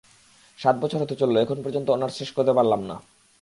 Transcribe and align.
সাত 0.59 0.75
বছর 0.83 0.99
হতে 1.03 1.15
চলল, 1.15 1.35
এখন 1.43 1.57
পর্যন্ত 1.63 1.87
অনার্স 1.89 2.15
শেষ 2.17 2.29
করতে 2.37 2.53
পারলাম 2.57 2.81
না। 2.89 2.95